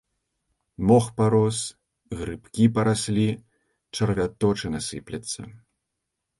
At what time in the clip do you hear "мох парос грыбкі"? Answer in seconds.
0.91-2.65